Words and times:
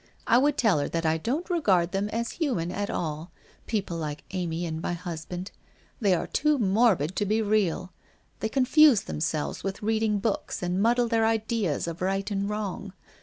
I 0.25 0.39
would 0.39 0.57
tell 0.57 0.79
her 0.79 0.89
that 0.89 1.05
I 1.05 1.19
don't 1.19 1.47
regard 1.47 1.91
them 1.91 2.09
as 2.09 2.31
human 2.31 2.71
at 2.71 2.89
all— 2.89 3.31
people 3.67 3.97
like 3.97 4.23
Amy 4.31 4.65
and 4.65 4.81
my 4.81 4.93
husband. 4.93 5.51
They 5.99 6.15
are 6.15 6.25
too 6.25 6.57
morbid 6.57 7.15
to 7.17 7.23
be 7.27 7.39
real. 7.43 7.93
They 8.39 8.49
confuse 8.49 9.01
themselves 9.01 9.63
with 9.63 9.83
reading 9.83 10.17
books 10.17 10.63
and 10.63 10.81
muddle 10.81 11.07
their 11.07 11.27
ideas 11.27 11.85
of 11.87 12.01
right 12.01 12.31
and 12.31 12.49
wrong. 12.49 12.93